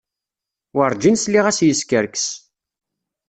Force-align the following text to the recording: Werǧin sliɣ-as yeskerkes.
Werǧin 0.75 1.17
sliɣ-as 1.23 1.59
yeskerkes. 1.67 2.27